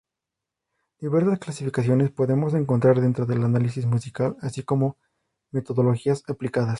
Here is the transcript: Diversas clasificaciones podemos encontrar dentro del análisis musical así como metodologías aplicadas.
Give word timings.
Diversas 0.99 1.37
clasificaciones 1.37 2.09
podemos 2.09 2.55
encontrar 2.55 2.99
dentro 3.01 3.27
del 3.27 3.43
análisis 3.43 3.85
musical 3.85 4.35
así 4.41 4.63
como 4.63 4.97
metodologías 5.51 6.23
aplicadas. 6.27 6.69